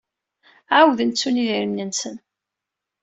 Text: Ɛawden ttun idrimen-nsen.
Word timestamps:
Ɛawden 0.77 1.09
ttun 1.11 1.41
idrimen-nsen. 1.43 2.15